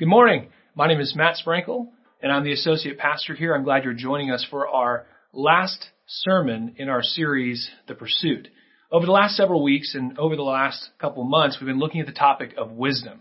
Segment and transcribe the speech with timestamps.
[0.00, 0.48] Good morning.
[0.74, 1.88] My name is Matt Sprankle,
[2.22, 3.54] and I'm the associate pastor here.
[3.54, 8.48] I'm glad you're joining us for our last sermon in our series, The Pursuit.
[8.90, 12.06] Over the last several weeks and over the last couple months, we've been looking at
[12.06, 13.20] the topic of wisdom,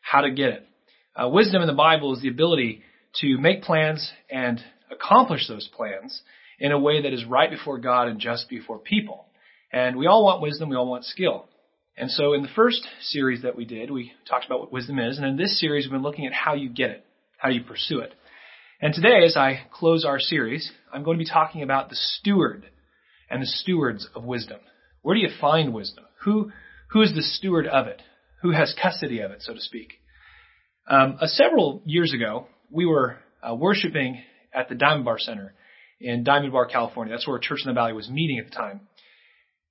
[0.00, 0.66] how to get it.
[1.14, 2.80] Uh, wisdom in the Bible is the ability
[3.20, 6.22] to make plans and accomplish those plans
[6.58, 9.26] in a way that is right before God and just before people.
[9.70, 11.50] And we all want wisdom, we all want skill.
[11.96, 15.16] And so in the first series that we did, we talked about what wisdom is.
[15.16, 17.04] And in this series, we've been looking at how you get it,
[17.38, 18.12] how you pursue it.
[18.80, 22.66] And today, as I close our series, I'm going to be talking about the steward
[23.30, 24.58] and the stewards of wisdom.
[25.02, 26.04] Where do you find wisdom?
[26.24, 26.50] Who,
[26.90, 28.02] who is the steward of it?
[28.42, 29.94] Who has custody of it, so to speak?
[30.88, 34.20] Um, uh, several years ago, we were uh, worshiping
[34.52, 35.54] at the Diamond Bar Center
[36.00, 37.14] in Diamond Bar, California.
[37.14, 38.80] That's where Church in the Valley was meeting at the time.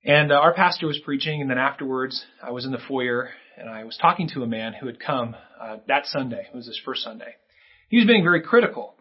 [0.04, 3.70] And uh, our pastor was preaching, and then afterwards, I was in the foyer and
[3.70, 6.46] I was talking to a man who had come uh, that Sunday.
[6.52, 7.36] It was his first Sunday.
[7.88, 8.96] He was being very critical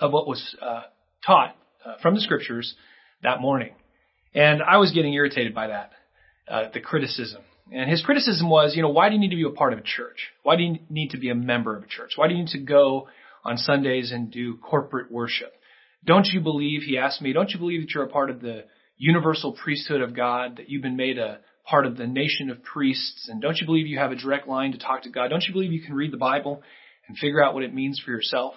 [0.00, 0.82] of what was uh,
[1.24, 2.74] taught uh, from the scriptures
[3.22, 3.74] that morning,
[4.34, 5.92] and I was getting irritated by that,
[6.48, 7.42] uh, the criticism.
[7.72, 9.78] And his criticism was, you know, why do you need to be a part of
[9.78, 10.30] a church?
[10.42, 12.12] Why do you need to be a member of a church?
[12.16, 13.08] Why do you need to go
[13.44, 15.52] on Sundays and do corporate worship?
[16.04, 18.64] Don't you believe, he asked me, don't you believe that you're a part of the
[19.02, 23.28] universal priesthood of God, that you've been made a part of the nation of priests,
[23.28, 25.28] and don't you believe you have a direct line to talk to God?
[25.28, 26.62] Don't you believe you can read the Bible
[27.08, 28.54] and figure out what it means for yourself?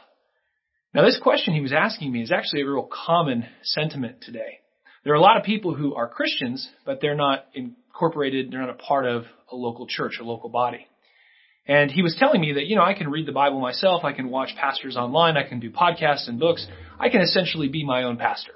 [0.94, 4.60] Now, this question he was asking me is actually a real common sentiment today.
[5.04, 8.70] There are a lot of people who are Christians, but they're not incorporated, they're not
[8.70, 10.86] a part of a local church, a local body.
[11.68, 14.14] And he was telling me that, you know, I can read the Bible myself, I
[14.14, 16.68] can watch pastors online, I can do podcasts and books,
[17.00, 18.54] I can essentially be my own pastor.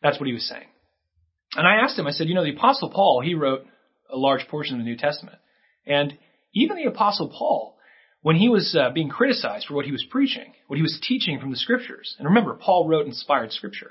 [0.00, 0.68] That's what he was saying.
[1.58, 3.66] And I asked him, I said, you know, the Apostle Paul, he wrote
[4.08, 5.38] a large portion of the New Testament.
[5.84, 6.16] And
[6.54, 7.76] even the Apostle Paul,
[8.22, 11.40] when he was uh, being criticized for what he was preaching, what he was teaching
[11.40, 13.90] from the scriptures, and remember, Paul wrote inspired scripture.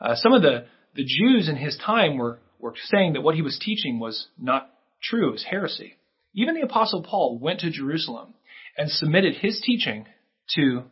[0.00, 3.42] Uh, some of the, the Jews in his time were, were saying that what he
[3.42, 4.70] was teaching was not
[5.02, 5.94] true, it was heresy.
[6.32, 8.34] Even the Apostle Paul went to Jerusalem
[8.78, 10.06] and submitted his teaching
[10.54, 10.84] to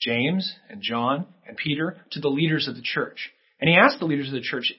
[0.00, 3.30] James and John and Peter, to the leaders of the church.
[3.60, 4.72] And he asked the leaders of the church,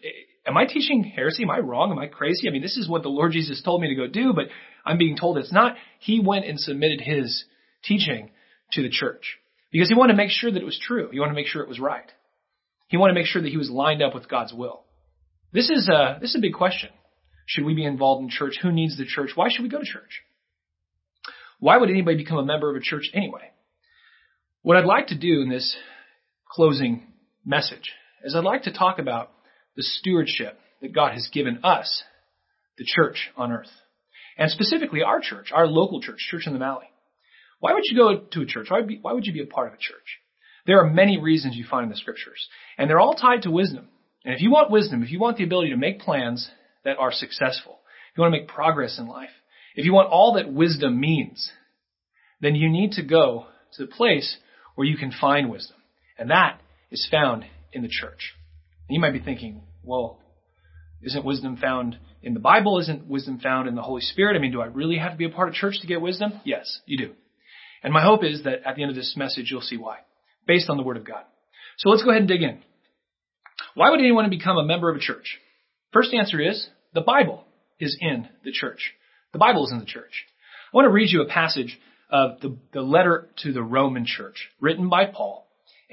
[0.45, 1.43] am I teaching heresy?
[1.43, 1.91] Am I wrong?
[1.91, 2.47] Am I crazy?
[2.47, 4.45] I mean, this is what the Lord Jesus told me to go do, but
[4.85, 5.75] I'm being told it's not.
[5.99, 7.45] He went and submitted his
[7.83, 8.31] teaching
[8.73, 9.37] to the church
[9.71, 11.09] because he wanted to make sure that it was true.
[11.11, 12.11] He wanted to make sure it was right.
[12.87, 14.83] He wanted to make sure that he was lined up with God's will.
[15.51, 16.89] This is a, this is a big question.
[17.47, 18.59] Should we be involved in church?
[18.61, 19.31] Who needs the church?
[19.35, 20.23] Why should we go to church?
[21.59, 23.51] Why would anybody become a member of a church anyway?
[24.61, 25.75] What I'd like to do in this
[26.49, 27.07] closing
[27.45, 27.91] message
[28.23, 29.31] is I'd like to talk about
[29.75, 32.03] the stewardship that God has given us,
[32.77, 33.71] the church on earth.
[34.37, 36.87] And specifically our church, our local church, Church in the Valley.
[37.59, 38.67] Why would you go to a church?
[38.69, 40.19] Why would, be, why would you be a part of a church?
[40.65, 42.47] There are many reasons you find in the scriptures,
[42.77, 43.87] and they're all tied to wisdom.
[44.23, 46.49] And if you want wisdom, if you want the ability to make plans
[46.83, 47.79] that are successful,
[48.11, 49.29] if you want to make progress in life,
[49.75, 51.51] if you want all that wisdom means,
[52.41, 54.37] then you need to go to the place
[54.73, 55.77] where you can find wisdom.
[56.17, 56.59] And that
[56.91, 58.33] is found in the church.
[58.89, 60.19] You might be thinking, well,
[61.01, 62.79] isn't wisdom found in the Bible?
[62.79, 64.35] Isn't wisdom found in the Holy Spirit?
[64.35, 66.39] I mean, do I really have to be a part of church to get wisdom?
[66.43, 67.13] Yes, you do.
[67.83, 69.99] And my hope is that at the end of this message, you'll see why,
[70.47, 71.23] based on the Word of God.
[71.77, 72.61] So let's go ahead and dig in.
[73.75, 75.37] Why would anyone become a member of a church?
[75.91, 77.43] First answer is the Bible
[77.79, 78.93] is in the church.
[79.33, 80.25] The Bible is in the church.
[80.73, 81.77] I want to read you a passage
[82.09, 85.44] of the, the letter to the Roman church written by Paul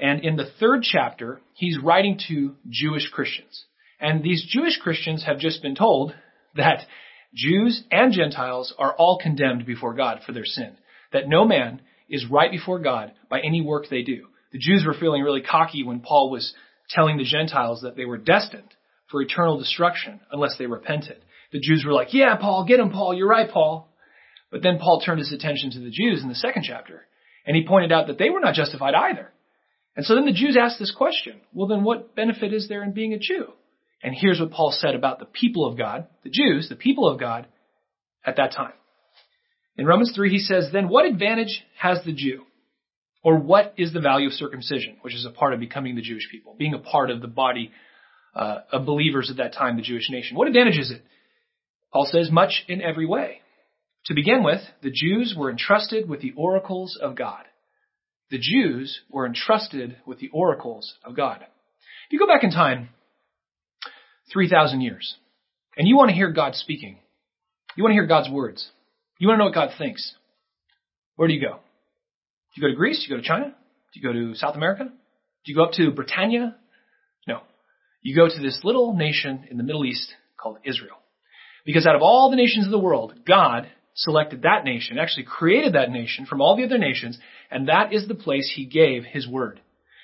[0.03, 3.63] and in the third chapter, he's writing to Jewish Christians.
[4.01, 6.13] And these Jewish Christians have just been told
[6.55, 6.85] that
[7.33, 10.75] Jews and Gentiles are all condemned before God for their sin.
[11.13, 14.27] That no man is right before God by any work they do.
[14.51, 16.53] The Jews were feeling really cocky when Paul was
[16.89, 18.75] telling the Gentiles that they were destined
[19.09, 21.23] for eternal destruction unless they repented.
[21.53, 23.87] The Jews were like, yeah, Paul, get him, Paul, you're right, Paul.
[24.51, 27.07] But then Paul turned his attention to the Jews in the second chapter,
[27.45, 29.32] and he pointed out that they were not justified either.
[29.95, 32.93] And so then the Jews asked this question, well then what benefit is there in
[32.93, 33.47] being a Jew?
[34.01, 37.19] And here's what Paul said about the people of God, the Jews, the people of
[37.19, 37.47] God
[38.25, 38.73] at that time.
[39.77, 42.43] In Romans 3 he says, then what advantage has the Jew?
[43.23, 46.27] Or what is the value of circumcision, which is a part of becoming the Jewish
[46.29, 47.71] people, being a part of the body
[48.35, 50.35] uh, of believers at that time, the Jewish nation?
[50.35, 51.01] What advantage is it?
[51.93, 53.39] Paul says, much in every way.
[54.07, 57.45] To begin with, the Jews were entrusted with the oracles of God
[58.33, 61.37] the Jews were entrusted with the oracles of God.
[61.41, 62.89] If you go back in time
[64.33, 65.15] 3,000 years
[65.77, 66.97] and you want to hear God speaking,
[67.77, 68.67] you want to hear God's words,
[69.19, 70.15] you want to know what God thinks,
[71.15, 71.57] where do you go?
[71.57, 73.05] Do you go to Greece?
[73.05, 73.55] Do you go to China?
[73.93, 74.85] Do you go to South America?
[74.85, 76.55] Do you go up to Britannia?
[77.27, 77.41] No.
[78.01, 80.97] You go to this little nation in the Middle East called Israel.
[81.67, 85.73] Because out of all the nations of the world, God selected that nation, actually created
[85.73, 87.17] that nation from all the other nations,
[87.51, 89.59] and that is the place he gave his word.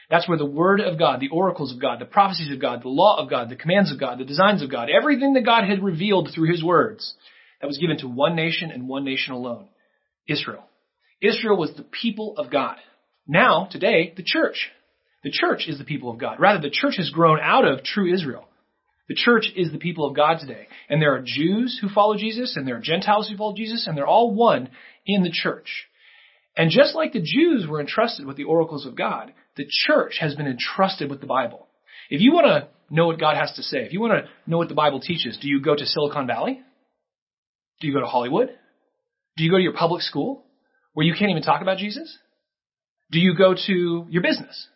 [0.09, 2.89] That's where the word of God, the oracles of God, the prophecies of God, the
[2.89, 5.83] law of God, the commands of God, the designs of God, everything that God had
[5.83, 7.13] revealed through his words,
[7.61, 9.67] that was given to one nation and one nation alone.
[10.27, 10.63] Israel.
[11.21, 12.77] Israel was the people of God.
[13.27, 14.69] Now, today, the church.
[15.23, 16.39] The church is the people of God.
[16.39, 18.47] Rather, the church has grown out of true Israel.
[19.09, 20.67] The church is the people of God today.
[20.87, 23.97] And there are Jews who follow Jesus, and there are Gentiles who follow Jesus, and
[23.97, 24.69] they're all one
[25.05, 25.87] in the church.
[26.55, 30.35] And just like the Jews were entrusted with the oracles of God, the church has
[30.35, 31.67] been entrusted with the Bible.
[32.09, 34.57] If you want to know what God has to say, if you want to know
[34.57, 36.61] what the Bible teaches, do you go to Silicon Valley?
[37.81, 38.49] Do you go to Hollywood?
[39.37, 40.43] Do you go to your public school
[40.93, 42.15] where you can't even talk about Jesus?
[43.09, 44.67] Do you go to your business?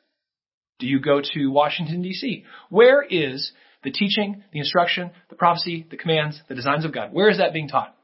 [0.79, 2.43] Do you go to Washington DC?
[2.69, 3.51] Where is
[3.83, 7.13] the teaching, the instruction, the prophecy, the commands, the designs of God?
[7.13, 7.95] Where is that being taught?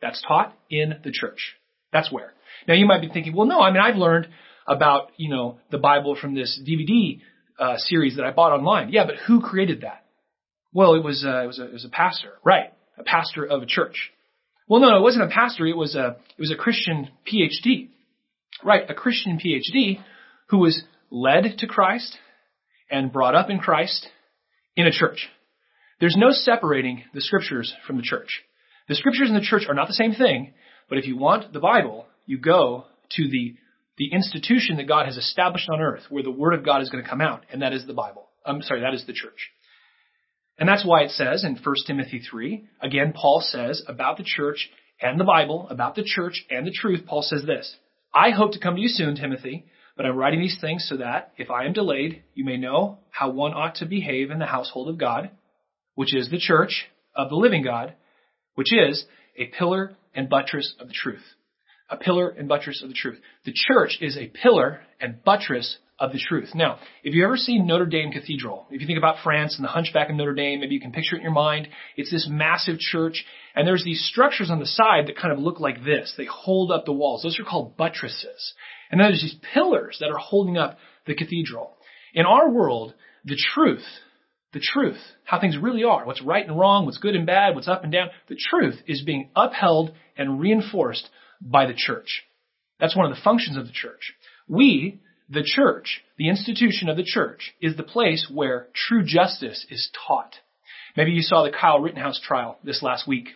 [0.00, 1.56] That's taught in the church.
[1.92, 2.32] That's where.
[2.66, 4.28] Now you might be thinking, well, no, I mean, I've learned
[4.66, 7.20] about, you know, the Bible from this DVD
[7.58, 8.90] uh, series that I bought online.
[8.90, 10.04] Yeah, but who created that?
[10.72, 12.72] Well, it was, uh, it was a, it was a pastor, right?
[12.98, 14.10] A pastor of a church.
[14.68, 15.66] Well, no, it wasn't a pastor.
[15.66, 17.88] It was a, it was a Christian PhD.
[18.62, 18.88] Right.
[18.88, 20.00] A Christian PhD
[20.48, 22.18] who was led to Christ
[22.90, 24.08] and brought up in Christ
[24.78, 25.28] in a church.
[26.00, 28.42] There's no separating the scriptures from the church.
[28.88, 30.54] The scriptures and the church are not the same thing,
[30.88, 32.84] but if you want the Bible, you go
[33.16, 33.56] to the,
[33.98, 37.02] the institution that God has established on earth where the Word of God is going
[37.02, 38.28] to come out, and that is the Bible.
[38.46, 39.50] I'm sorry, that is the church.
[40.58, 44.70] And that's why it says in 1 Timothy 3, again, Paul says about the church
[45.02, 47.74] and the Bible, about the church and the truth, Paul says this,
[48.14, 49.66] I hope to come to you soon, Timothy,
[49.98, 53.30] but I'm writing these things so that, if I am delayed, you may know how
[53.30, 55.30] one ought to behave in the household of God,
[55.96, 56.86] which is the church
[57.16, 57.94] of the living God,
[58.54, 59.04] which is
[59.36, 61.24] a pillar and buttress of the truth.
[61.90, 63.18] A pillar and buttress of the truth.
[63.44, 66.50] The church is a pillar and buttress of the truth.
[66.54, 69.70] Now, if you ever seen Notre Dame Cathedral, if you think about France and the
[69.70, 71.68] Hunchback of Notre Dame, maybe you can picture it in your mind.
[71.96, 73.24] It's this massive church,
[73.54, 76.14] and there's these structures on the side that kind of look like this.
[76.16, 77.22] They hold up the walls.
[77.22, 78.54] Those are called buttresses.
[78.90, 81.76] And then there's these pillars that are holding up the cathedral.
[82.14, 82.94] In our world,
[83.24, 83.84] the truth,
[84.52, 87.68] the truth, how things really are, what's right and wrong, what's good and bad, what's
[87.68, 91.08] up and down, the truth is being upheld and reinforced
[91.40, 92.22] by the church.
[92.80, 94.14] That's one of the functions of the church.
[94.46, 99.90] We, the church, the institution of the church, is the place where true justice is
[100.06, 100.34] taught.
[100.96, 103.28] Maybe you saw the Kyle Rittenhouse trial this last week.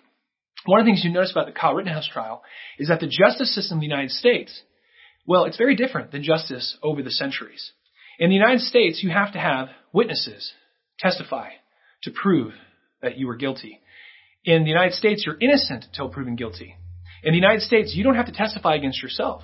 [0.64, 2.42] One of the things you notice about the Kyle Rittenhouse trial
[2.78, 4.62] is that the justice system of the United States,
[5.26, 7.72] well, it's very different than justice over the centuries.
[8.18, 10.52] In the United States, you have to have witnesses
[10.98, 11.50] testify
[12.04, 12.52] to prove
[13.02, 13.80] that you were guilty.
[14.44, 16.76] In the United States, you're innocent until proven guilty.
[17.22, 19.42] In the United States, you don't have to testify against yourself.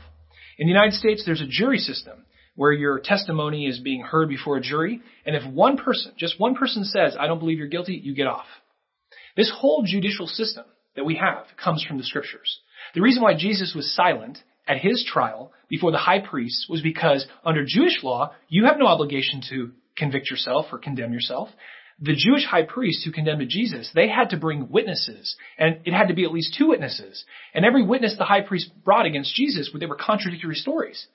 [0.58, 2.24] In the United States, there's a jury system
[2.58, 5.00] where your testimony is being heard before a jury.
[5.24, 8.26] And if one person, just one person says, I don't believe you're guilty, you get
[8.26, 8.46] off.
[9.36, 10.64] This whole judicial system
[10.96, 12.58] that we have comes from the scriptures.
[12.96, 17.28] The reason why Jesus was silent at his trial before the high priest was because
[17.44, 21.50] under Jewish law, you have no obligation to convict yourself or condemn yourself.
[22.00, 26.08] The Jewish high priest who condemned Jesus, they had to bring witnesses, and it had
[26.08, 27.24] to be at least two witnesses.
[27.54, 31.06] And every witness the high priest brought against Jesus, they were contradictory stories.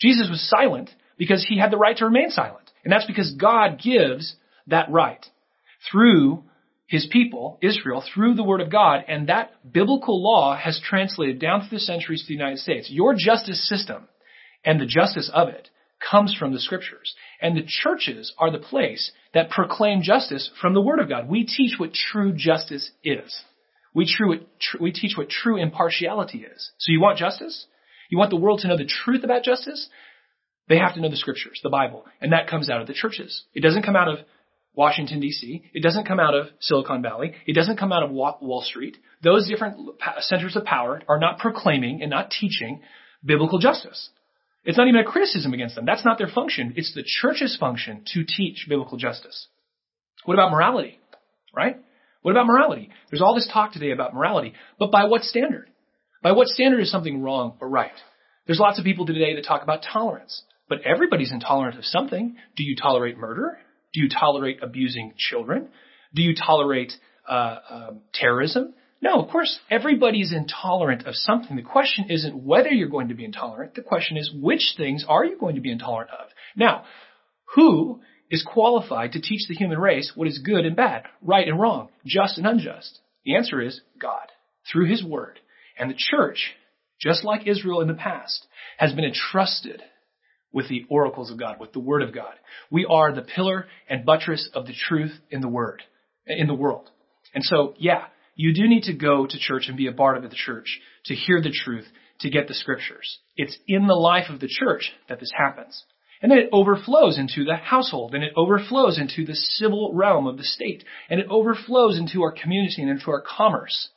[0.00, 2.70] Jesus was silent because he had the right to remain silent.
[2.84, 4.34] And that's because God gives
[4.66, 5.24] that right
[5.90, 6.44] through
[6.86, 9.04] his people, Israel, through the word of God.
[9.06, 12.90] And that biblical law has translated down through the centuries to the United States.
[12.90, 14.08] Your justice system
[14.64, 15.68] and the justice of it
[16.10, 17.14] comes from the scriptures.
[17.40, 21.28] And the churches are the place that proclaim justice from the word of God.
[21.28, 23.42] We teach what true justice is.
[23.94, 24.40] We, true,
[24.80, 26.70] we teach what true impartiality is.
[26.78, 27.66] So you want justice?
[28.10, 29.88] You want the world to know the truth about justice?
[30.68, 32.04] They have to know the scriptures, the Bible.
[32.20, 33.44] And that comes out of the churches.
[33.54, 34.18] It doesn't come out of
[34.74, 35.62] Washington DC.
[35.72, 37.34] It doesn't come out of Silicon Valley.
[37.46, 38.96] It doesn't come out of Wall Street.
[39.22, 39.76] Those different
[40.20, 42.82] centers of power are not proclaiming and not teaching
[43.24, 44.10] biblical justice.
[44.64, 45.86] It's not even a criticism against them.
[45.86, 46.74] That's not their function.
[46.76, 49.46] It's the church's function to teach biblical justice.
[50.24, 50.98] What about morality?
[51.54, 51.76] Right?
[52.22, 52.90] What about morality?
[53.10, 55.68] There's all this talk today about morality, but by what standard?
[56.22, 57.92] By what standard is something wrong or right?
[58.46, 62.36] There's lots of people today that talk about tolerance, but everybody's intolerant of something.
[62.56, 63.58] Do you tolerate murder?
[63.92, 65.68] Do you tolerate abusing children?
[66.14, 66.92] Do you tolerate
[67.28, 68.74] uh, um, terrorism?
[69.02, 71.56] No, of course, everybody's intolerant of something.
[71.56, 73.74] The question isn't whether you're going to be intolerant.
[73.74, 76.28] The question is which things are you going to be intolerant of?
[76.54, 76.84] Now,
[77.54, 78.00] who
[78.30, 81.88] is qualified to teach the human race what is good and bad, right and wrong,
[82.04, 83.00] just and unjust?
[83.24, 84.26] The answer is God,
[84.70, 85.39] through His Word.
[85.80, 86.52] And the church,
[87.00, 88.46] just like Israel in the past,
[88.76, 89.82] has been entrusted
[90.52, 92.34] with the oracles of God, with the Word of God.
[92.70, 95.82] We are the pillar and buttress of the truth in the Word,
[96.26, 96.90] in the world.
[97.34, 100.22] And so, yeah, you do need to go to church and be a part of
[100.22, 101.86] the church to hear the truth,
[102.20, 103.18] to get the scriptures.
[103.36, 105.82] It's in the life of the church that this happens.
[106.20, 110.36] And then it overflows into the household, and it overflows into the civil realm of
[110.36, 113.88] the state, and it overflows into our community and into our commerce.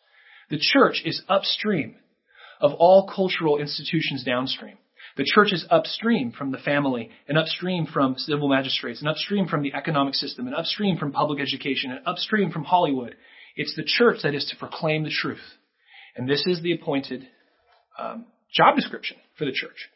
[0.50, 1.95] The church is upstream
[2.59, 4.77] of all cultural institutions downstream.
[5.15, 9.62] The church is upstream from the family, and upstream from civil magistrates, and upstream from
[9.62, 13.15] the economic system, and upstream from public education, and upstream from Hollywood.
[13.55, 15.43] It's the church that is to proclaim the truth.
[16.15, 17.27] And this is the appointed
[18.00, 19.89] um, job description for the church.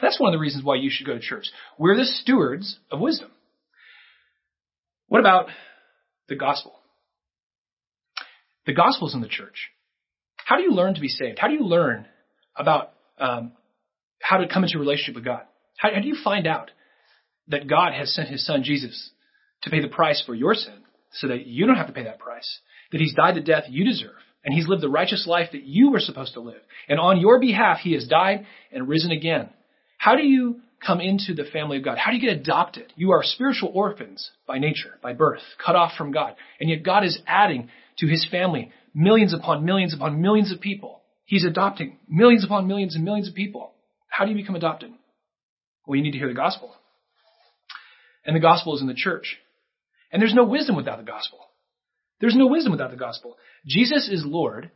[0.00, 1.46] That's one of the reasons why you should go to church.
[1.78, 3.30] We're the stewards of wisdom.
[5.06, 5.46] What about
[6.28, 6.74] the gospel?
[8.66, 9.70] The gospel's in the church.
[10.48, 11.38] How do you learn to be saved?
[11.38, 12.06] How do you learn
[12.56, 13.52] about um,
[14.22, 15.42] how to come into a relationship with God?
[15.76, 16.70] How, how do you find out
[17.48, 19.10] that God has sent His Son Jesus
[19.64, 20.78] to pay the price for your sin,
[21.12, 22.60] so that you don't have to pay that price?
[22.92, 25.90] That He's died the death you deserve, and He's lived the righteous life that you
[25.90, 29.50] were supposed to live, and on your behalf He has died and risen again
[29.98, 31.98] how do you come into the family of God?
[31.98, 32.92] How do you get adopted?
[32.96, 36.36] You are spiritual orphans by nature, by birth, cut off from God.
[36.60, 41.00] And yet God is adding to his family millions upon millions upon millions of people.
[41.24, 43.72] He's adopting millions upon millions and millions of people.
[44.08, 44.90] How do you become adopted?
[45.86, 46.74] Well, you need to hear the gospel.
[48.26, 49.38] And the gospel is in the church.
[50.10, 51.38] And there's no wisdom without the gospel.
[52.20, 53.36] There's no wisdom without the gospel.
[53.66, 54.70] Jesus is Lord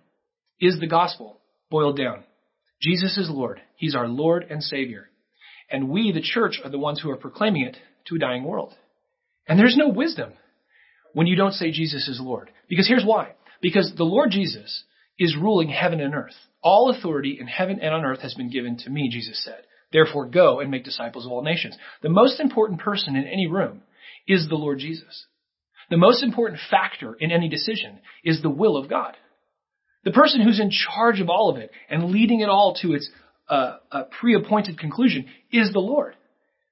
[0.61, 2.23] is the gospel boiled down.
[2.81, 3.61] Jesus is Lord.
[3.77, 5.09] He's our Lord and Savior.
[5.71, 7.77] And we, the church, are the ones who are proclaiming it
[8.07, 8.75] to a dying world.
[9.49, 10.33] And there's no wisdom
[11.13, 12.51] when you don't say Jesus is Lord.
[12.69, 13.33] Because here's why.
[13.63, 14.85] Because the Lord Jesus
[15.19, 16.35] is ruling heaven and earth.
[16.63, 19.63] All authority in heaven and on earth has been given to me, Jesus said.
[19.93, 21.77] Therefore go and make disciples of all nations.
[22.03, 23.83] The most important person in any room
[24.27, 25.27] is the Lord Jesus.
[25.91, 29.17] The most important factor in any decision is the will of God.
[30.05, 33.09] The person who's in charge of all of it and leading it all to its
[33.49, 36.17] uh, a pre-appointed conclusion is the Lord.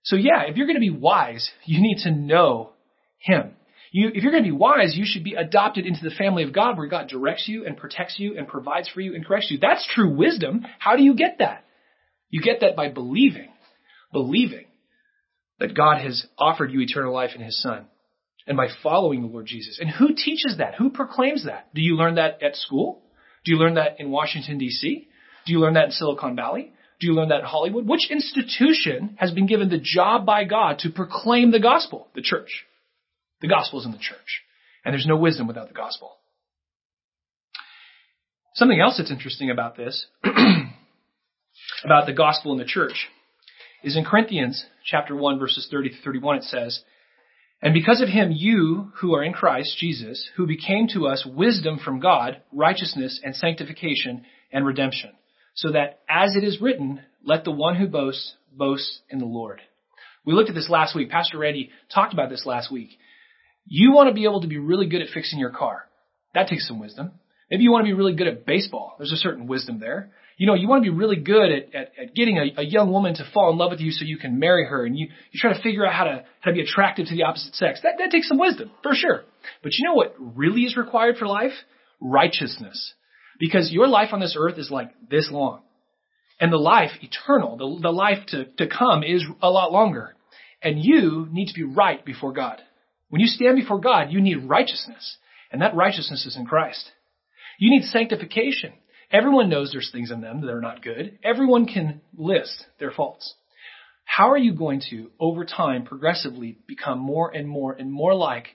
[0.02, 2.70] So yeah, if you're going to be wise, you need to know
[3.18, 3.54] Him.
[3.92, 6.52] You, if you're going to be wise, you should be adopted into the family of
[6.52, 9.59] God where God directs you and protects you and provides for you and corrects you.
[9.59, 10.64] That's true wisdom.
[10.78, 11.64] How do you get that?
[12.28, 13.49] You get that by believing,
[14.12, 14.66] believing
[15.59, 17.87] that God has offered you eternal life in His Son
[18.47, 19.78] and by following the Lord Jesus.
[19.80, 20.76] And who teaches that?
[20.76, 21.75] Who proclaims that?
[21.75, 23.02] Do you learn that at school?
[23.44, 25.06] Do you learn that in Washington DC?
[25.47, 26.73] Do you learn that in Silicon Valley?
[27.00, 27.88] Do you learn that in Hollywood?
[27.88, 32.09] Which institution has been given the job by God to proclaim the gospel?
[32.14, 32.64] The church.
[33.40, 34.42] The gospel is in the church.
[34.85, 36.16] And there's no wisdom without the gospel.
[38.54, 40.06] Something else that's interesting about this,
[41.85, 43.09] about the gospel in the church,
[43.85, 46.80] is in Corinthians chapter 1 verses 30 to 31 it says,
[47.62, 51.78] And because of him you who are in Christ Jesus, who became to us wisdom
[51.82, 55.11] from God, righteousness and sanctification and redemption
[55.54, 59.61] so that as it is written, let the one who boasts boast in the Lord.
[60.25, 61.11] We looked at this last week.
[61.11, 62.99] Pastor Randy talked about this last week.
[63.67, 65.85] You want to be able to be really good at fixing your car.
[66.35, 67.12] That takes some wisdom.
[67.50, 68.95] Maybe you want to be really good at baseball.
[68.99, 70.12] There's a certain wisdom there.
[70.37, 72.90] You know, you want to be really good at, at, at getting a, a young
[72.90, 75.40] woman to fall in love with you so you can marry her and you, you
[75.40, 77.81] try to figure out how to, how to be attractive to the opposite sex.
[77.83, 79.25] That, that takes some wisdom, for sure.
[79.62, 81.52] But you know what really is required for life?
[82.00, 82.95] Righteousness.
[83.38, 85.61] Because your life on this earth is like this long.
[86.40, 90.14] And the life eternal, the, the life to, to come is a lot longer.
[90.62, 92.62] And you need to be right before God.
[93.11, 95.17] When you stand before God, you need righteousness.
[95.52, 96.90] And that righteousness is in Christ.
[97.59, 98.73] You need sanctification.
[99.12, 101.19] Everyone knows there's things in them that are not good.
[101.23, 103.35] Everyone can list their faults.
[104.05, 108.47] How are you going to, over time, progressively become more and more and more like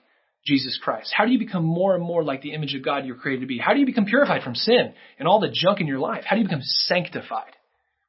[0.46, 1.12] Jesus Christ?
[1.14, 3.46] How do you become more and more like the image of God you're created to
[3.46, 3.58] be?
[3.58, 6.24] How do you become purified from sin and all the junk in your life?
[6.26, 7.52] How do you become sanctified?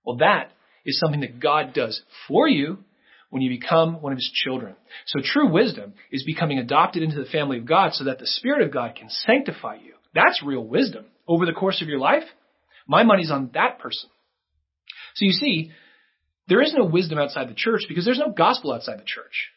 [0.05, 0.51] Well, that
[0.85, 2.79] is something that God does for you
[3.29, 4.75] when you become one of his children.
[5.05, 8.61] So true wisdom is becoming adopted into the family of God so that the Spirit
[8.61, 9.93] of God can sanctify you.
[10.13, 12.23] That's real wisdom over the course of your life.
[12.87, 14.09] My money's on that person.
[15.15, 15.71] So you see,
[16.47, 19.49] there is no wisdom outside the church because there's no gospel outside the church.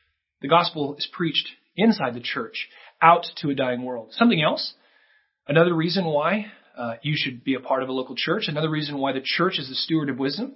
[0.43, 2.69] The gospel is preached inside the church,
[3.01, 4.09] out to a dying world.
[4.13, 4.75] Something else?
[5.47, 6.47] Another reason why
[6.77, 9.59] uh, you should be a part of a local church, another reason why the church
[9.59, 10.55] is the steward of wisdom,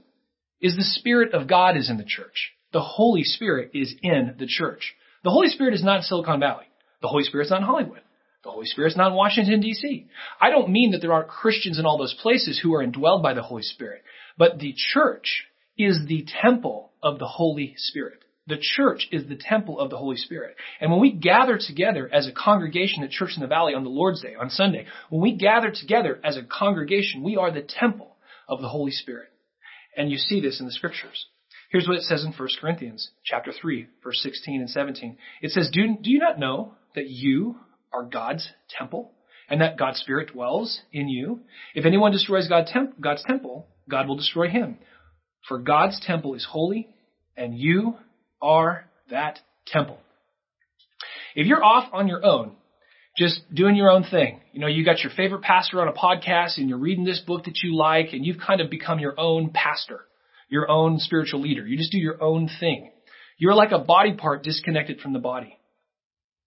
[0.60, 2.52] is the Spirit of God is in the church.
[2.74, 4.94] The Holy Spirit is in the church.
[5.22, 6.66] The Holy Spirit is not in Silicon Valley.
[7.02, 8.00] The Holy Spirit's not in Hollywood.
[8.42, 10.06] The Holy Spirit's not in Washington DC.
[10.40, 13.32] I don't mean that there aren't Christians in all those places who are indwelled by
[13.32, 14.02] the Holy Spirit,
[14.36, 15.44] but the church
[15.78, 18.24] is the temple of the Holy Spirit.
[18.48, 20.56] The church is the temple of the Holy Spirit.
[20.80, 23.90] And when we gather together as a congregation at Church in the Valley on the
[23.90, 28.16] Lord's Day, on Sunday, when we gather together as a congregation, we are the temple
[28.48, 29.28] of the Holy Spirit.
[29.96, 31.26] And you see this in the scriptures.
[31.74, 35.16] Here's what it says in 1 Corinthians chapter 3, verse 16 and 17.
[35.42, 37.56] It says, do, do you not know that you
[37.92, 39.10] are God's temple
[39.50, 41.40] and that God's Spirit dwells in you?
[41.74, 44.78] If anyone destroys God's temple, God will destroy him.
[45.48, 46.90] For God's temple is holy
[47.36, 47.96] and you
[48.40, 49.98] are that temple.
[51.34, 52.52] If you're off on your own,
[53.18, 56.56] just doing your own thing, you know, you got your favorite pastor on a podcast
[56.56, 59.50] and you're reading this book that you like and you've kind of become your own
[59.52, 60.02] pastor,
[60.54, 61.66] your own spiritual leader.
[61.66, 62.92] You just do your own thing.
[63.38, 65.58] You're like a body part disconnected from the body.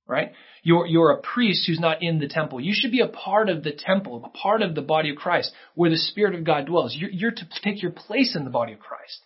[0.07, 0.31] Right?
[0.63, 2.61] You're, you're a priest who's not in the temple.
[2.61, 5.51] You should be a part of the temple, a part of the body of Christ,
[5.75, 6.95] where the Spirit of God dwells.
[6.97, 9.19] You're, you're to take your place in the body of Christ.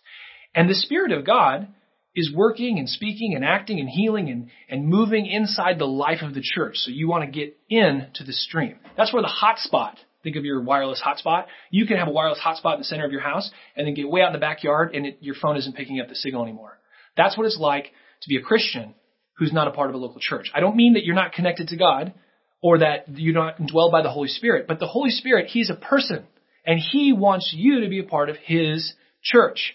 [0.52, 1.68] And the Spirit of God
[2.16, 6.34] is working and speaking and acting and healing and, and moving inside the life of
[6.34, 6.74] the church.
[6.78, 8.80] So you want to get into the stream.
[8.96, 11.46] That's where the hotspot, think of your wireless hotspot.
[11.70, 14.08] You can have a wireless hotspot in the center of your house and then get
[14.08, 16.78] way out in the backyard and it, your phone isn't picking up the signal anymore.
[17.16, 18.94] That's what it's like to be a Christian
[19.36, 20.50] who's not a part of a local church.
[20.54, 22.14] I don't mean that you're not connected to God
[22.60, 25.74] or that you're not indwelled by the Holy Spirit, but the Holy Spirit, He's a
[25.74, 26.24] person
[26.64, 29.74] and He wants you to be a part of His church.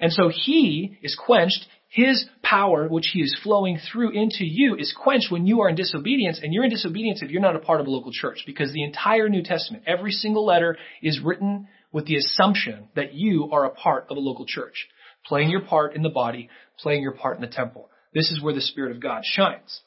[0.00, 4.94] And so He is quenched his power, which he is flowing through into you, is
[4.96, 7.80] quenched when you are in disobedience, and you're in disobedience if you're not a part
[7.80, 12.04] of a local church, because the entire New Testament, every single letter is written with
[12.04, 14.86] the assumption that you are a part of a local church,
[15.24, 17.88] playing your part in the body, playing your part in the temple.
[18.14, 19.80] This is where the Spirit of God shines.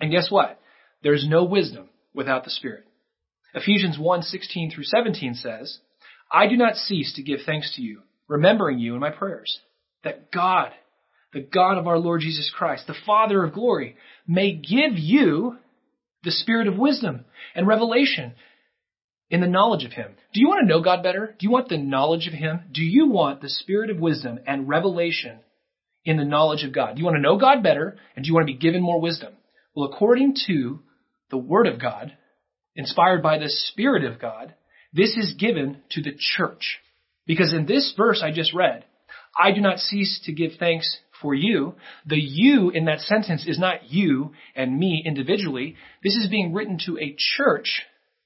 [0.00, 0.58] And guess what?
[1.02, 2.84] There's no wisdom without the Spirit.
[3.54, 5.78] Ephesians 1, 16 through 17 says,
[6.32, 9.60] I do not cease to give thanks to you, remembering you in my prayers,
[10.04, 10.72] that God
[11.32, 15.56] the God of our Lord Jesus Christ, the Father of glory, may give you
[16.22, 18.34] the spirit of wisdom and revelation
[19.30, 20.12] in the knowledge of Him.
[20.34, 21.34] Do you want to know God better?
[21.38, 22.60] Do you want the knowledge of Him?
[22.72, 25.38] Do you want the spirit of wisdom and revelation
[26.04, 26.94] in the knowledge of God?
[26.94, 29.00] Do you want to know God better and do you want to be given more
[29.00, 29.32] wisdom?
[29.74, 30.80] Well, according to
[31.30, 32.12] the Word of God,
[32.76, 34.54] inspired by the Spirit of God,
[34.92, 36.78] this is given to the church.
[37.26, 38.84] Because in this verse I just read,
[39.38, 41.74] I do not cease to give thanks for you.
[42.04, 45.76] The you in that sentence is not you and me individually.
[46.02, 47.82] This is being written to a church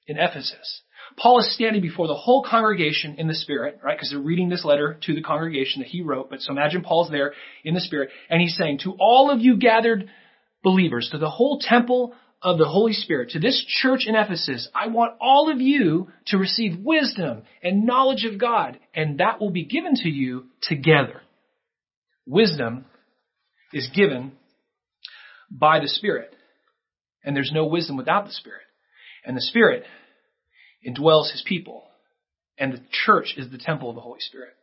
[0.07, 0.81] in Ephesus.
[1.15, 3.97] Paul is standing before the whole congregation in the Spirit, right?
[3.97, 6.29] Because they're reading this letter to the congregation that he wrote.
[6.29, 7.33] But so imagine Paul's there
[7.63, 10.09] in the Spirit, and he's saying, to all of you gathered
[10.63, 14.87] believers, to the whole temple of the Holy Spirit, to this church in Ephesus, I
[14.87, 19.65] want all of you to receive wisdom and knowledge of God, and that will be
[19.65, 21.21] given to you together.
[22.27, 22.85] Wisdom
[23.73, 24.33] is given
[25.49, 26.33] by the Spirit.
[27.23, 28.61] And there's no wisdom without the Spirit.
[29.25, 29.83] And the Spirit
[30.87, 31.83] indwells His people.
[32.57, 34.53] And the church is the temple of the Holy Spirit.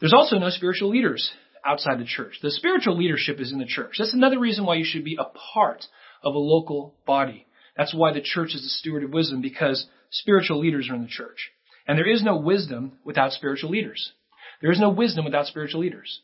[0.00, 1.32] There's also no spiritual leaders
[1.64, 2.38] outside the church.
[2.42, 3.96] The spiritual leadership is in the church.
[3.98, 5.84] That's another reason why you should be a part
[6.22, 7.46] of a local body.
[7.76, 11.08] That's why the church is the steward of wisdom because spiritual leaders are in the
[11.08, 11.50] church.
[11.86, 14.12] And there is no wisdom without spiritual leaders.
[14.60, 16.20] There is no wisdom without spiritual leaders.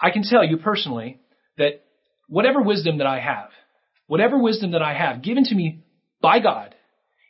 [0.00, 1.18] I can tell you personally
[1.56, 1.84] that
[2.28, 3.50] whatever wisdom that I have,
[4.06, 5.82] whatever wisdom that I have given to me
[6.20, 6.74] by God,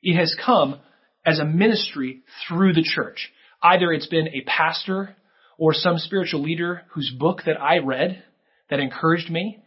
[0.03, 0.81] it has come
[1.25, 3.31] as a ministry through the church.
[3.63, 5.17] Either it's been a pastor
[5.59, 8.23] or some spiritual leader whose book that I read
[8.71, 9.59] that encouraged me,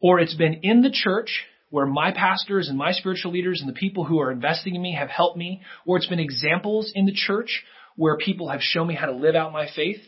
[0.00, 3.78] or it's been in the church where my pastors and my spiritual leaders and the
[3.78, 7.12] people who are investing in me have helped me, or it's been examples in the
[7.12, 7.64] church
[7.96, 9.98] where people have shown me how to live out my faith.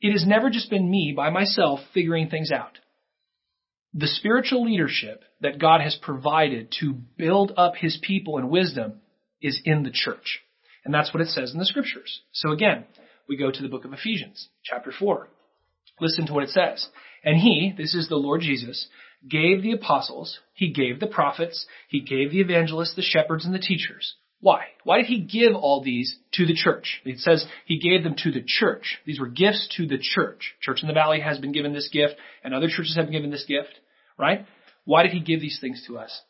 [0.00, 2.78] It has never just been me by myself figuring things out.
[3.94, 9.00] The spiritual leadership that God has provided to build up his people in wisdom
[9.40, 10.40] is in the church.
[10.84, 12.20] And that's what it says in the scriptures.
[12.32, 12.84] So again,
[13.28, 15.28] we go to the book of Ephesians, chapter 4.
[16.00, 16.88] Listen to what it says.
[17.24, 18.86] And he, this is the Lord Jesus,
[19.28, 23.58] gave the apostles, he gave the prophets, he gave the evangelists, the shepherds, and the
[23.58, 24.66] teachers why?
[24.84, 27.00] Why did he give all these to the church?
[27.04, 28.98] It says he gave them to the church.
[29.06, 30.54] These were gifts to the church.
[30.60, 33.30] Church in the Valley has been given this gift, and other churches have been given
[33.30, 33.80] this gift,
[34.18, 34.46] right?
[34.84, 36.20] Why did he give these things to us?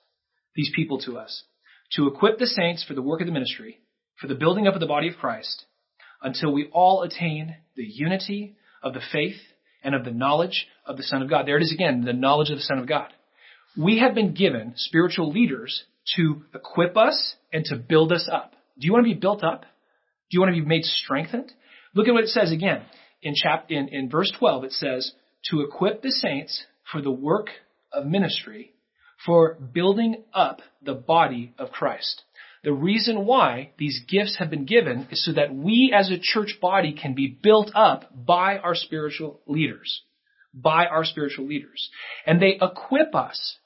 [0.54, 1.44] These people to us?
[1.96, 3.80] To equip the saints for the work of the ministry,
[4.20, 5.66] for the building up of the body of Christ
[6.22, 9.36] until we all attain the unity of the faith
[9.84, 11.46] and of the knowledge of the Son of God.
[11.46, 13.12] There it is again, the knowledge of the Son of God.
[13.76, 18.52] We have been given spiritual leaders to equip us and to build us up.
[18.78, 19.62] Do you want to be built up?
[19.62, 21.52] Do you want to be made strengthened?
[21.94, 22.82] Look at what it says again
[23.22, 24.64] in chap in, in verse 12.
[24.64, 25.12] It says
[25.50, 27.48] to equip the saints for the work
[27.92, 28.72] of ministry
[29.24, 32.22] for building up the body of Christ.
[32.64, 36.58] The reason why these gifts have been given is so that we as a church
[36.60, 40.02] body can be built up by our spiritual leaders.
[40.52, 41.90] By our spiritual leaders.
[42.26, 43.56] And they equip us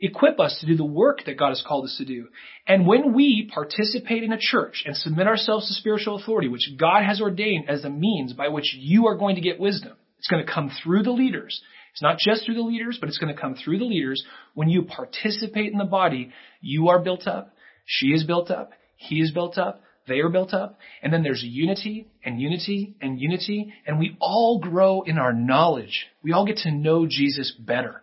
[0.00, 2.28] equip us to do the work that God has called us to do.
[2.66, 7.02] And when we participate in a church and submit ourselves to spiritual authority, which God
[7.04, 10.44] has ordained as a means by which you are going to get wisdom, it's going
[10.44, 11.60] to come through the leaders.
[11.92, 14.22] It's not just through the leaders, but it's going to come through the leaders.
[14.54, 16.30] When you participate in the body,
[16.60, 17.54] you are built up.
[17.86, 18.72] She is built up.
[18.96, 19.82] He is built up.
[20.06, 20.78] They are built up.
[21.02, 23.72] And then there's unity and unity and unity.
[23.86, 26.06] And we all grow in our knowledge.
[26.22, 28.02] We all get to know Jesus better.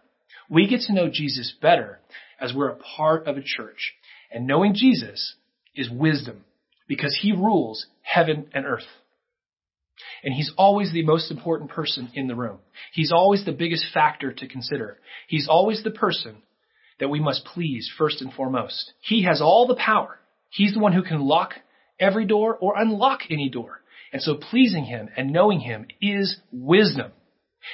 [0.53, 1.99] We get to know Jesus better
[2.39, 3.93] as we're a part of a church.
[4.31, 5.35] And knowing Jesus
[5.75, 6.45] is wisdom
[6.87, 8.85] because he rules heaven and earth.
[10.23, 12.59] And he's always the most important person in the room.
[12.93, 14.99] He's always the biggest factor to consider.
[15.27, 16.37] He's always the person
[16.99, 18.93] that we must please first and foremost.
[19.01, 20.19] He has all the power.
[20.51, 21.53] He's the one who can lock
[21.99, 23.81] every door or unlock any door.
[24.11, 27.11] And so pleasing him and knowing him is wisdom.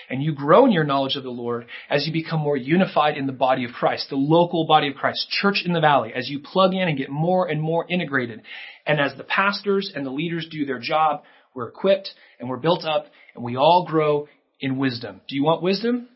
[0.09, 3.27] And you grow in your knowledge of the Lord as you become more unified in
[3.27, 6.39] the body of Christ, the local body of Christ, church in the valley, as you
[6.39, 8.41] plug in and get more and more integrated.
[8.85, 11.23] And as the pastors and the leaders do their job,
[11.53, 14.27] we're equipped and we're built up and we all grow
[14.59, 15.21] in wisdom.
[15.27, 16.09] Do you want wisdom?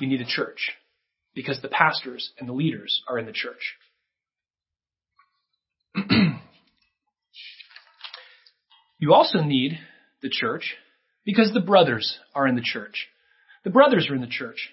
[0.00, 0.72] You need a church
[1.34, 3.76] because the pastors and the leaders are in the church.
[8.98, 9.78] you also need
[10.22, 10.76] the church
[11.28, 13.06] because the brothers are in the church.
[13.62, 14.70] The brothers are in the church.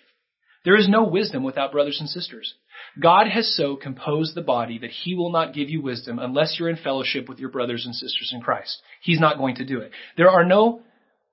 [0.63, 2.53] There is no wisdom without brothers and sisters.
[2.97, 6.69] God has so composed the body that he will not give you wisdom unless you're
[6.69, 8.81] in fellowship with your brothers and sisters in Christ.
[9.01, 9.91] He's not going to do it.
[10.15, 10.79] There are no,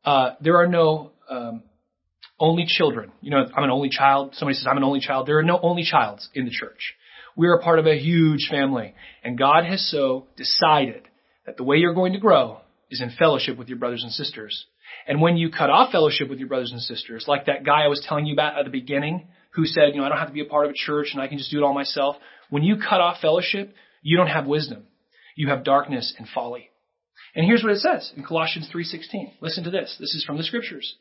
[0.04, 1.62] uh, there are no, um,
[2.40, 3.12] only children.
[3.20, 4.34] You know, I'm an only child.
[4.34, 5.28] Somebody says I'm an only child.
[5.28, 6.94] There are no only childs in the church.
[7.36, 8.92] We are part of a huge family.
[9.22, 11.06] And God has so decided
[11.46, 12.58] that the way you're going to grow
[12.90, 14.66] is in fellowship with your brothers and sisters.
[15.06, 17.88] And when you cut off fellowship with your brothers and sisters, like that guy I
[17.88, 20.34] was telling you about at the beginning, who said, you know, I don't have to
[20.34, 22.16] be a part of a church and I can just do it all myself.
[22.50, 24.84] When you cut off fellowship, you don't have wisdom.
[25.36, 26.70] You have darkness and folly.
[27.34, 29.34] And here's what it says in Colossians 3:16.
[29.40, 29.96] Listen to this.
[29.98, 30.96] This is from the scriptures.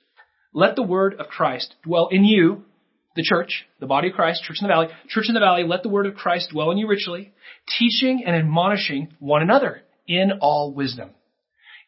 [0.53, 2.65] Let the word of Christ dwell in you,
[3.15, 5.83] the church, the body of Christ, church in the valley, church in the valley, let
[5.83, 7.33] the word of Christ dwell in you richly,
[7.77, 11.11] teaching and admonishing one another in all wisdom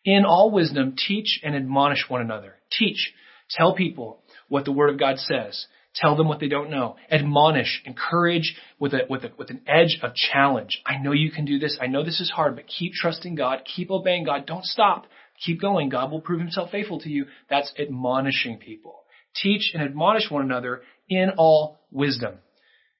[0.05, 2.55] in all wisdom, teach and admonish one another.
[2.71, 3.13] Teach.
[3.49, 5.67] Tell people what the Word of God says.
[5.95, 6.95] Tell them what they don't know.
[7.11, 10.81] Admonish, encourage with a, with a, with an edge of challenge.
[10.85, 11.77] I know you can do this.
[11.79, 13.61] I know this is hard, but keep trusting God.
[13.75, 14.47] Keep obeying God.
[14.47, 15.05] Don't stop.
[15.45, 15.89] Keep going.
[15.89, 17.25] God will prove himself faithful to you.
[17.49, 19.03] That's admonishing people.
[19.35, 22.35] Teach and admonish one another in all wisdom.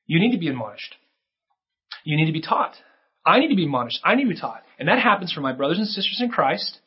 [0.05, 0.95] You need to be admonished.
[2.03, 2.75] You need to be taught.
[3.25, 3.99] I need to be admonished.
[4.03, 4.63] I need to be taught.
[4.77, 6.79] And that happens for my brothers and sisters in Christ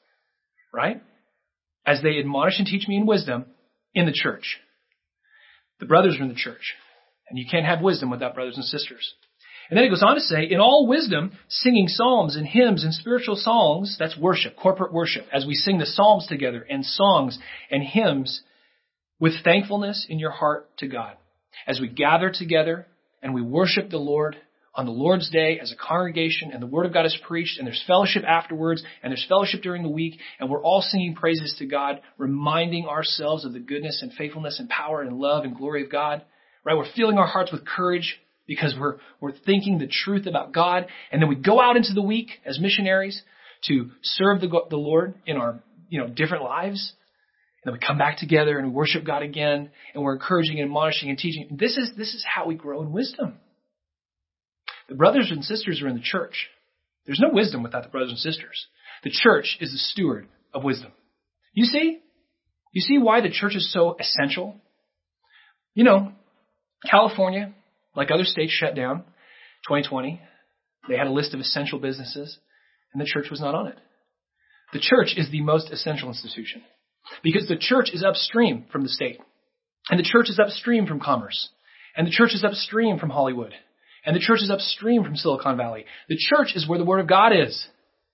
[0.77, 1.03] right?
[1.87, 3.47] As they admonish and teach me in wisdom
[3.95, 4.59] in the church.
[5.81, 6.75] The brothers are in the church.
[7.29, 9.15] And you can't have wisdom without brothers and sisters.
[9.69, 12.95] And then it goes on to say, in all wisdom, singing psalms and hymns and
[12.95, 17.39] spiritual songs, that's worship, corporate worship, as we sing the psalms together and songs
[17.71, 18.43] and hymns
[19.19, 21.15] with thankfulness in your heart to God.
[21.67, 22.87] As we gather together
[23.23, 24.37] and we worship the Lord
[24.77, 27.67] on the Lord's Day as a congregation and the Word of God is preached and
[27.67, 31.67] there's fellowship afterwards and there's fellowship during the week and we're all singing praises to
[31.67, 35.91] God, reminding ourselves of the goodness and faithfulness and power and love and glory of
[35.91, 36.23] God,
[36.63, 36.77] right?
[36.77, 41.23] We're filling our hearts with courage because we're, we're thinking the truth about God and
[41.23, 43.23] then we go out into the week as missionaries
[43.69, 46.93] to serve the, the Lord in our, you know, different lives.
[47.65, 50.67] And then we come back together and we worship God again and we're encouraging and
[50.67, 51.57] admonishing and teaching.
[51.59, 53.39] This is, this is how we grow in wisdom.
[54.89, 56.49] The brothers and sisters are in the church.
[57.07, 58.67] There's no wisdom without the brothers and sisters.
[59.03, 60.93] The church is the steward of wisdom.
[61.53, 62.01] You see?
[62.73, 64.61] You see why the church is so essential?
[65.75, 66.13] You know,
[66.89, 67.55] California,
[67.95, 68.99] like other states, shut down
[69.69, 70.21] 2020.
[70.89, 72.39] They had a list of essential businesses,
[72.93, 73.79] and the church was not on it.
[74.73, 76.63] The church is the most essential institution
[77.23, 79.21] because the church is upstream from the state,
[79.91, 81.51] and the church is upstream from commerce,
[81.97, 83.55] and the church is upstream from Hollywood,
[84.07, 85.85] and the church is upstream from Silicon Valley.
[86.09, 87.67] The church is where the Word of God is.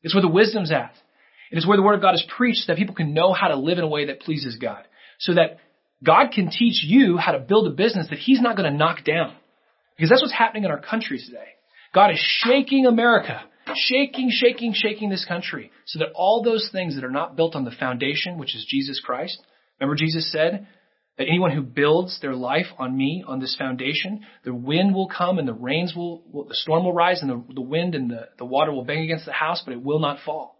[0.02, 0.94] It's where the wisdom's at.
[1.50, 3.48] It is where the word of God is preached so that people can know how
[3.48, 4.85] to live in a way that pleases God.
[5.18, 5.59] So that
[6.02, 9.05] God can teach you how to build a business that He's not going to knock
[9.05, 9.37] down.
[9.96, 11.48] Because that's what's happening in our country today.
[11.94, 13.42] God is shaking America,
[13.76, 17.64] shaking, shaking, shaking this country so that all those things that are not built on
[17.64, 19.38] the foundation, which is Jesus Christ,
[19.78, 20.66] remember Jesus said
[21.18, 25.38] that anyone who builds their life on me, on this foundation, the wind will come
[25.38, 28.29] and the rains will, will the storm will rise and the, the wind and the,
[28.38, 30.59] the water will bang against the house, but it will not fall.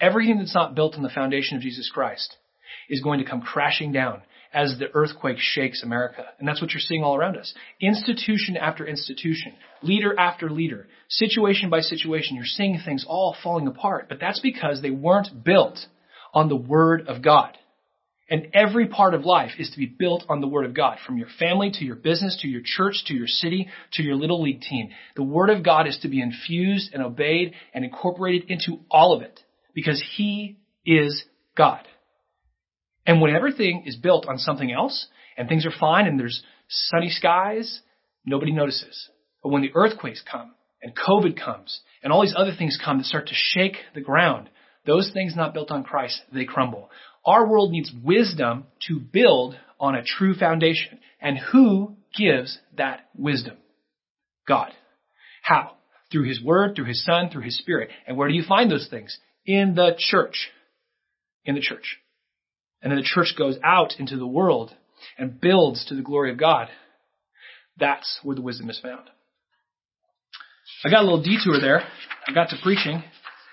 [0.00, 2.36] Everything that's not built on the foundation of Jesus Christ
[2.88, 4.22] is going to come crashing down
[4.52, 6.24] as the earthquake shakes America.
[6.38, 7.52] And that's what you're seeing all around us.
[7.80, 14.06] Institution after institution, leader after leader, situation by situation, you're seeing things all falling apart.
[14.08, 15.78] But that's because they weren't built
[16.32, 17.56] on the Word of God.
[18.30, 21.16] And every part of life is to be built on the Word of God, from
[21.16, 24.60] your family to your business to your church to your city to your little league
[24.60, 24.90] team.
[25.16, 29.22] The Word of God is to be infused and obeyed and incorporated into all of
[29.22, 29.40] it
[29.74, 31.24] because He is
[31.56, 31.86] God.
[33.06, 35.06] And when everything is built on something else
[35.38, 37.80] and things are fine and there's sunny skies,
[38.26, 39.08] nobody notices.
[39.42, 43.06] But when the earthquakes come and COVID comes and all these other things come that
[43.06, 44.50] start to shake the ground,
[44.84, 46.90] those things not built on Christ, they crumble.
[47.24, 50.98] Our world needs wisdom to build on a true foundation.
[51.20, 53.56] And who gives that wisdom?
[54.46, 54.72] God.
[55.42, 55.72] How?
[56.10, 57.90] Through His Word, through His Son, through His Spirit.
[58.06, 59.18] And where do you find those things?
[59.44, 60.48] In the church.
[61.44, 61.98] In the church.
[62.82, 64.74] And then the church goes out into the world
[65.16, 66.68] and builds to the glory of God.
[67.78, 69.08] That's where the wisdom is found.
[70.84, 71.82] I got a little detour there.
[72.26, 73.02] I got to preaching,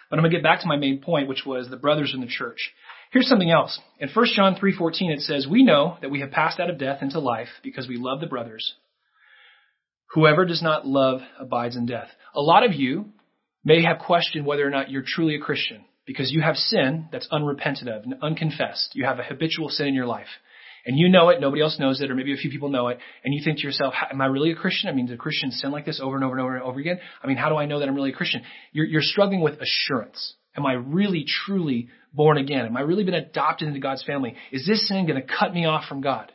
[0.09, 2.21] but I'm going to get back to my main point, which was the brothers in
[2.21, 2.71] the church.
[3.15, 3.79] Here's something else.
[3.97, 7.01] In 1 John 3:14 it says, "We know that we have passed out of death
[7.01, 8.73] into life because we love the brothers.
[10.07, 13.13] Whoever does not love abides in death." A lot of you
[13.63, 17.29] may have questioned whether or not you're truly a Christian because you have sin that's
[17.31, 18.97] unrepented of and unconfessed.
[18.97, 20.41] You have a habitual sin in your life.
[20.85, 22.99] And you know it, nobody else knows it, or maybe a few people know it,
[23.23, 24.89] and you think to yourself, am I really a Christian?
[24.89, 26.99] I mean, do Christians sin like this over and over and over and over again?
[27.23, 28.41] I mean, how do I know that I'm really a Christian?
[28.73, 30.35] You're, you're struggling with assurance.
[30.57, 32.65] Am I really, truly born again?
[32.65, 34.35] Am I really been adopted into God's family?
[34.51, 36.31] Is this sin going to cut me off from God?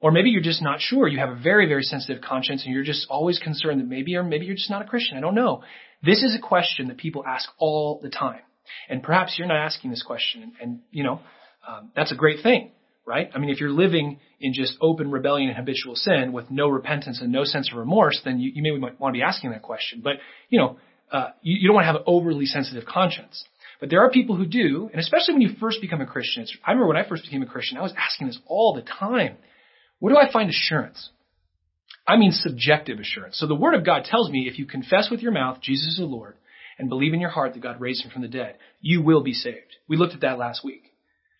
[0.00, 1.06] Or maybe you're just not sure.
[1.06, 4.22] You have a very, very sensitive conscience and you're just always concerned that maybe or
[4.22, 5.16] maybe you're just not a Christian.
[5.16, 5.62] I don't know.
[6.02, 8.40] This is a question that people ask all the time.
[8.88, 11.20] And perhaps you're not asking this question, and, and you know,
[11.66, 12.70] um, that's a great thing,
[13.06, 13.30] right?
[13.34, 17.20] I mean, if you're living in just open rebellion and habitual sin with no repentance
[17.20, 20.00] and no sense of remorse, then you, you might want to be asking that question.
[20.02, 20.14] But
[20.48, 20.78] you know,
[21.12, 23.44] uh, you, you don't want to have an overly sensitive conscience.
[23.80, 26.46] But there are people who do, and especially when you first become a Christian.
[26.64, 29.36] I remember when I first became a Christian, I was asking this all the time.
[29.98, 31.10] Where do I find assurance?
[32.06, 33.38] I mean subjective assurance.
[33.38, 35.98] So the Word of God tells me if you confess with your mouth Jesus is
[35.98, 36.36] the Lord
[36.78, 39.34] and believe in your heart that God raised him from the dead, you will be
[39.34, 39.76] saved.
[39.88, 40.82] We looked at that last week.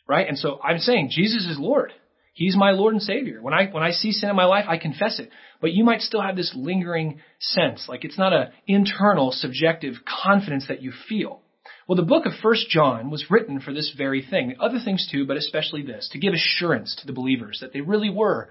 [0.06, 0.28] Right?
[0.28, 1.92] And so I'm saying Jesus is Lord.
[2.34, 3.42] He's my Lord and Savior.
[3.42, 5.30] When I when I see sin in my life, I confess it.
[5.60, 10.66] But you might still have this lingering sense, like it's not an internal, subjective confidence
[10.68, 11.42] that you feel.
[11.86, 14.54] Well, the book of First John was written for this very thing.
[14.60, 18.10] Other things too, but especially this, to give assurance to the believers that they really
[18.10, 18.50] were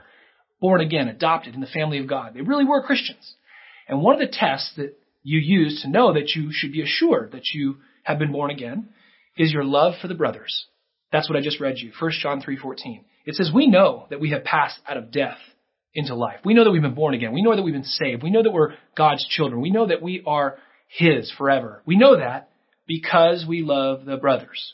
[0.59, 2.33] born again, adopted in the family of God.
[2.33, 3.33] They really were Christians.
[3.87, 7.31] And one of the tests that you use to know that you should be assured
[7.31, 8.89] that you have been born again
[9.37, 10.67] is your love for the brothers.
[11.11, 11.91] That's what I just read you.
[11.99, 13.03] 1 John 3:14.
[13.25, 15.37] It says, "We know that we have passed out of death
[15.93, 16.39] into life.
[16.45, 17.33] We know that we've been born again.
[17.33, 18.23] We know that we've been saved.
[18.23, 19.61] We know that we're God's children.
[19.61, 20.57] We know that we are
[20.87, 21.81] his forever.
[21.85, 22.49] We know that
[22.87, 24.73] because we love the brothers.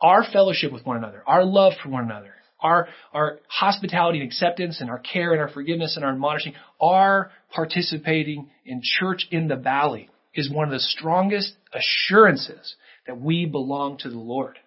[0.00, 4.80] Our fellowship with one another, our love for one another, our, our hospitality and acceptance
[4.80, 9.56] and our care and our forgiveness and our admonishing, our participating in church in the
[9.56, 14.58] valley is one of the strongest assurances that we belong to the Lord.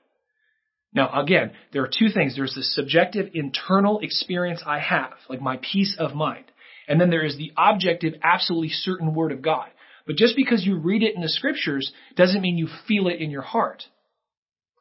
[0.93, 2.36] Now, again, there are two things.
[2.36, 6.45] There's the subjective internal experience I have, like my peace of mind.
[6.88, 9.67] And then there is the objective, absolutely certain word of God.
[10.06, 13.32] But just because you read it in the scriptures doesn't mean you feel it in
[13.32, 13.84] your heart.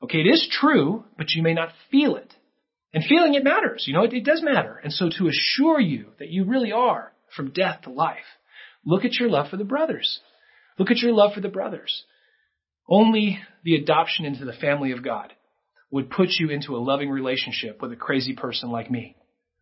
[0.02, 2.34] Okay, it is true, but you may not feel it.
[2.92, 3.84] And feeling it matters.
[3.86, 4.78] You know, it, it does matter.
[4.82, 8.18] And so to assure you that you really are from death to life,
[8.84, 10.20] look at your love for the brothers.
[10.78, 12.04] Look at your love for the brothers.
[12.88, 15.32] Only the adoption into the family of God
[15.92, 19.14] would put you into a loving relationship with a crazy person like me.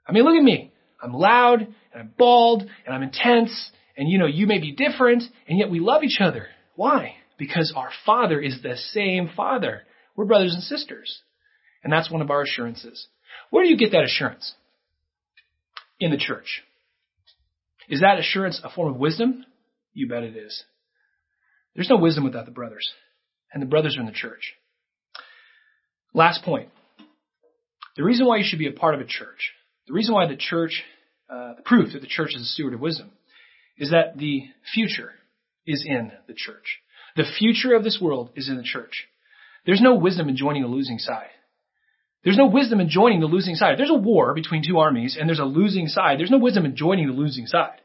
[0.07, 0.73] I mean, look at me.
[1.03, 5.25] I'm loud and I'm bald and I'm intense and you know, you may be different
[5.47, 6.47] and yet we love each other.
[6.77, 7.17] Why?
[7.37, 9.83] Because our Father is the same Father.
[10.15, 11.21] We're brothers and sisters.
[11.83, 13.07] And that's one of our assurances.
[13.51, 14.55] Where do you get that assurance?
[15.99, 16.63] In the church.
[17.89, 19.45] Is that assurance a form of wisdom?
[19.95, 20.63] You bet it is.
[21.75, 22.89] There's no wisdom without the brothers.
[23.53, 24.55] and the brothers are in the church.
[26.13, 26.69] Last point.
[27.97, 29.53] The reason why you should be a part of a church,
[29.87, 30.83] the reason why the church,
[31.29, 33.11] uh, the proof that the church is a steward of wisdom,
[33.79, 35.13] is that the future
[35.67, 36.79] is in the church.
[37.17, 39.07] The future of this world is in the church.
[39.67, 41.31] There's no wisdom in joining a losing side.
[42.25, 43.79] There's no wisdom in joining the losing side.
[43.79, 46.77] There's a war between two armies and there's a losing side, there's no wisdom in
[46.77, 47.81] joining the losing side.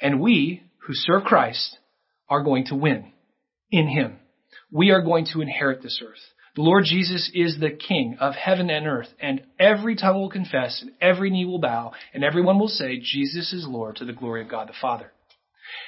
[0.00, 1.78] And we who serve Christ
[2.28, 3.12] are going to win
[3.70, 4.18] in Him.
[4.70, 6.20] We are going to inherit this earth.
[6.56, 10.80] The Lord Jesus is the King of heaven and earth, and every tongue will confess,
[10.80, 14.40] and every knee will bow, and everyone will say, Jesus is Lord to the glory
[14.40, 15.12] of God the Father.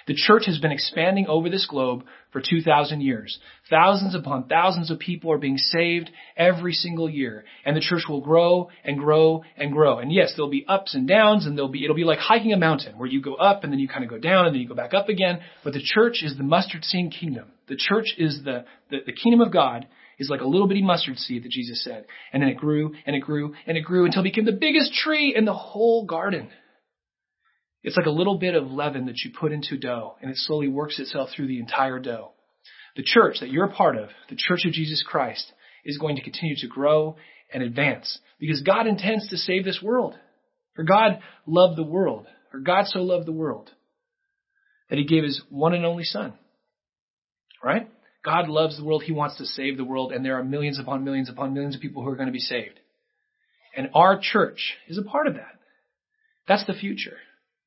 [0.06, 3.38] The church has been expanding over this globe for 2,000 years.
[3.70, 7.44] Thousands upon thousands of people are being saved every single year.
[7.64, 10.00] And the church will grow and grow and grow.
[10.00, 12.58] And yes, there'll be ups and downs and there'll be, it'll be like hiking a
[12.58, 14.68] mountain where you go up and then you kind of go down and then you
[14.68, 15.40] go back up again.
[15.62, 17.52] But the church is the mustard seed kingdom.
[17.68, 19.86] The church is the, the, the kingdom of God
[20.18, 22.06] is like a little bitty mustard seed that Jesus said.
[22.32, 24.92] And then it grew and it grew and it grew until it became the biggest
[24.92, 26.50] tree in the whole garden.
[27.82, 30.68] It's like a little bit of leaven that you put into dough and it slowly
[30.68, 32.32] works itself through the entire dough.
[32.96, 35.52] The church that you're a part of, the church of Jesus Christ,
[35.84, 37.16] is going to continue to grow
[37.52, 40.16] and advance because God intends to save this world.
[40.74, 43.70] For God loved the world, for God so loved the world
[44.90, 46.34] that he gave his one and only son.
[47.62, 47.88] Right?
[48.28, 49.04] God loves the world.
[49.04, 51.80] He wants to save the world and there are millions upon millions upon millions of
[51.80, 52.78] people who are going to be saved.
[53.74, 55.58] And our church is a part of that.
[56.46, 57.16] That's the future.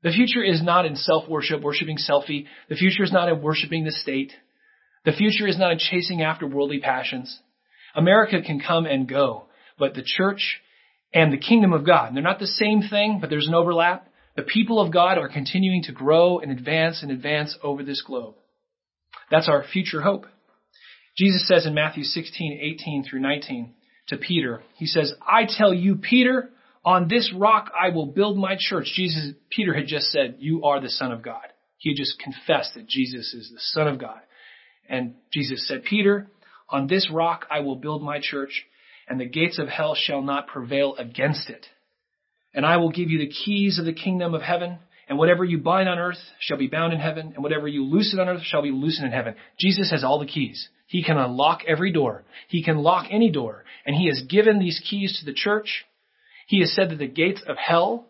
[0.03, 2.45] The future is not in self-worship, worshiping selfie.
[2.69, 4.33] The future is not in worshiping the state.
[5.03, 7.39] The future is not in chasing after worldly passions.
[7.95, 9.45] America can come and go,
[9.79, 10.61] but the church
[11.11, 14.07] and the kingdom of God, they're not the same thing, but there's an overlap.
[14.35, 18.35] The people of God are continuing to grow and advance and advance over this globe.
[19.31, 20.27] That's our future hope.
[21.17, 23.73] Jesus says in Matthew 16, 18 through 19
[24.07, 26.49] to Peter, he says, I tell you, Peter,
[26.83, 28.91] on this rock I will build my church.
[28.95, 31.43] Jesus, Peter had just said, you are the son of God.
[31.77, 34.19] He had just confessed that Jesus is the son of God.
[34.87, 36.27] And Jesus said, Peter,
[36.69, 38.65] on this rock I will build my church
[39.07, 41.65] and the gates of hell shall not prevail against it.
[42.53, 45.57] And I will give you the keys of the kingdom of heaven and whatever you
[45.57, 48.61] bind on earth shall be bound in heaven and whatever you loosen on earth shall
[48.61, 49.35] be loosened in heaven.
[49.59, 50.69] Jesus has all the keys.
[50.91, 52.23] He can unlock every door.
[52.47, 53.63] He can lock any door.
[53.85, 55.85] And he has given these keys to the church
[56.51, 58.07] he has said that the gates of hell,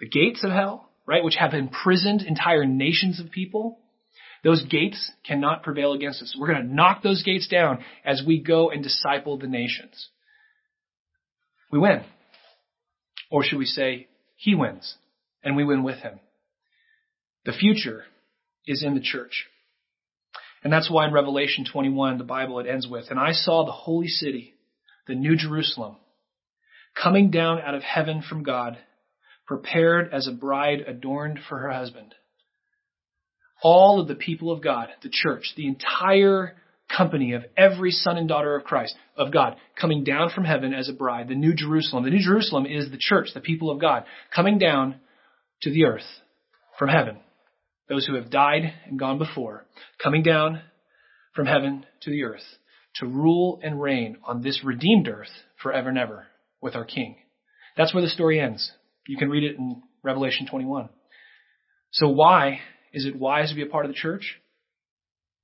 [0.00, 3.78] the gates of hell, right, which have imprisoned entire nations of people,
[4.42, 6.36] those gates cannot prevail against us.
[6.36, 10.08] We're going to knock those gates down as we go and disciple the nations.
[11.70, 12.02] We win.
[13.30, 14.96] Or should we say, He wins,
[15.44, 16.18] and we win with Him.
[17.44, 18.02] The future
[18.66, 19.46] is in the church.
[20.66, 23.70] And that's why in Revelation 21, the Bible, it ends with, And I saw the
[23.70, 24.54] holy city,
[25.06, 25.94] the new Jerusalem,
[27.00, 28.76] coming down out of heaven from God,
[29.46, 32.16] prepared as a bride adorned for her husband.
[33.62, 36.56] All of the people of God, the church, the entire
[36.90, 40.88] company of every son and daughter of Christ, of God, coming down from heaven as
[40.88, 42.02] a bride, the New Jerusalem.
[42.02, 44.02] The New Jerusalem is the church, the people of God,
[44.34, 44.96] coming down
[45.62, 46.02] to the earth
[46.76, 47.18] from heaven.
[47.88, 49.64] Those who have died and gone before,
[50.02, 50.60] coming down
[51.34, 52.42] from heaven to the earth
[52.96, 55.30] to rule and reign on this redeemed earth
[55.62, 56.26] forever and ever
[56.60, 57.16] with our King.
[57.76, 58.72] That's where the story ends.
[59.06, 60.88] You can read it in Revelation 21.
[61.92, 62.60] So why
[62.92, 64.40] is it wise to be a part of the church?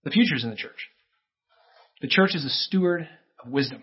[0.05, 0.89] The future's in the church.
[2.01, 3.09] The church is a steward
[3.45, 3.83] of wisdom.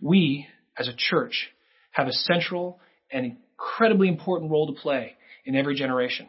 [0.00, 1.48] We, as a church,
[1.92, 2.80] have a central
[3.12, 5.12] and incredibly important role to play
[5.44, 6.28] in every generation.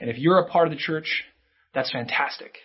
[0.00, 1.24] And if you're a part of the church,
[1.74, 2.56] that's fantastic.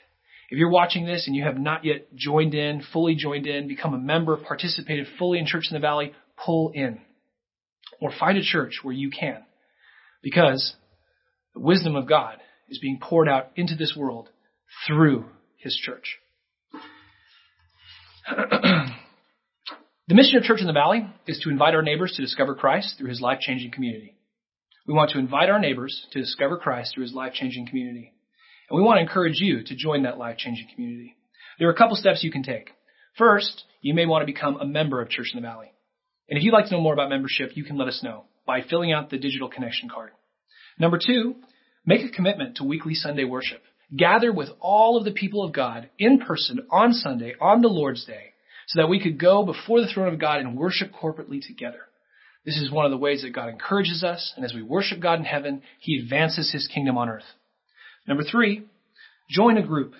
[0.49, 3.93] If you're watching this and you have not yet joined in, fully joined in, become
[3.93, 6.99] a member, participated fully in Church in the Valley, pull in.
[7.99, 9.43] Or find a church where you can.
[10.21, 10.75] Because
[11.53, 12.37] the wisdom of God
[12.69, 14.29] is being poured out into this world
[14.85, 15.25] through
[15.57, 16.17] His church.
[18.29, 18.93] the
[20.09, 23.09] mission of Church in the Valley is to invite our neighbors to discover Christ through
[23.09, 24.15] His life-changing community.
[24.85, 28.13] We want to invite our neighbors to discover Christ through His life-changing community.
[28.69, 31.15] And we want to encourage you to join that life-changing community.
[31.57, 32.69] There are a couple steps you can take.
[33.17, 35.71] First, you may want to become a member of Church in the Valley.
[36.27, 38.61] And if you'd like to know more about membership, you can let us know by
[38.61, 40.11] filling out the digital connection card.
[40.77, 41.35] Number two,
[41.85, 43.61] make a commitment to weekly Sunday worship.
[43.95, 48.03] Gather with all of the people of God in person on Sunday, on the Lord's
[48.05, 48.33] Day,
[48.67, 51.81] so that we could go before the throne of God and worship corporately together.
[52.45, 55.19] This is one of the ways that God encourages us, and as we worship God
[55.19, 57.23] in heaven, He advances His kingdom on earth.
[58.07, 58.63] Number three,
[59.29, 59.93] join a group.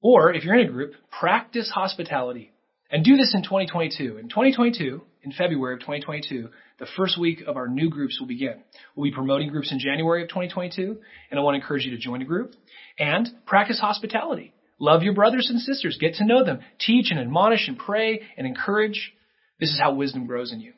[0.00, 2.52] Or if you're in a group, practice hospitality
[2.90, 4.18] and do this in 2022.
[4.18, 6.48] In 2022, in February of 2022,
[6.78, 8.56] the first week of our new groups will begin.
[8.96, 10.98] We'll be promoting groups in January of 2022,
[11.30, 12.54] and I want to encourage you to join a group
[12.98, 14.52] and practice hospitality.
[14.78, 15.96] Love your brothers and sisters.
[16.00, 16.60] Get to know them.
[16.80, 19.12] Teach and admonish and pray and encourage.
[19.60, 20.72] This is how wisdom grows in you.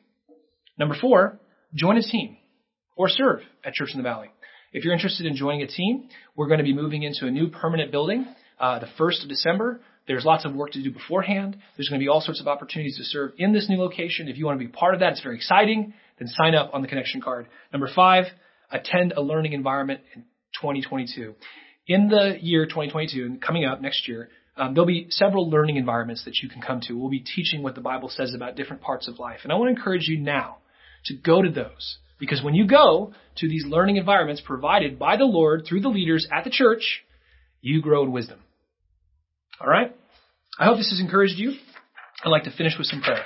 [0.77, 1.39] Number four,
[1.73, 2.37] join a team
[2.95, 4.29] or serve at Church in the Valley.
[4.73, 7.47] If you're interested in joining a team, we're going to be moving into a new
[7.49, 8.25] permanent building
[8.59, 9.81] uh, the 1st of December.
[10.07, 11.57] There's lots of work to do beforehand.
[11.77, 14.27] There's going to be all sorts of opportunities to serve in this new location.
[14.27, 15.93] If you want to be part of that, it's very exciting.
[16.19, 17.47] Then sign up on the connection card.
[17.71, 18.25] Number five,
[18.71, 20.23] attend a learning environment in
[20.61, 21.35] 2022.
[21.87, 26.25] In the year 2022 and coming up next year, um, there'll be several learning environments
[26.25, 26.97] that you can come to.
[26.97, 29.39] We'll be teaching what the Bible says about different parts of life.
[29.43, 30.57] And I want to encourage you now
[31.05, 31.97] to go to those.
[32.19, 36.27] Because when you go to these learning environments provided by the Lord through the leaders
[36.31, 37.03] at the church,
[37.61, 38.39] you grow in wisdom.
[39.59, 39.95] All right?
[40.59, 41.53] I hope this has encouraged you.
[42.23, 43.25] I'd like to finish with some prayer.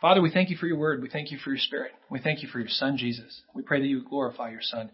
[0.00, 1.02] Father, we thank you for your word.
[1.02, 1.92] We thank you for your spirit.
[2.10, 3.42] We thank you for your son, Jesus.
[3.54, 4.90] We pray that you glorify your son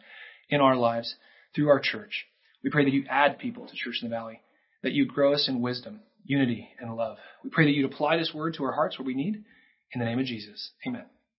[0.48, 1.14] in our lives
[1.54, 2.26] through our church.
[2.62, 4.40] We pray that you add people to Church in the Valley,
[4.82, 7.18] that you grow us in wisdom, unity, and love.
[7.42, 9.44] We pray that you'd apply this word to our hearts where we need.
[9.92, 10.72] In the name of Jesus.
[10.86, 11.04] Amen.